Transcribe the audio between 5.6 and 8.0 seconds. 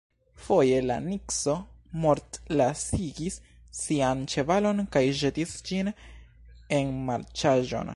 ĝin en marĉaĵon.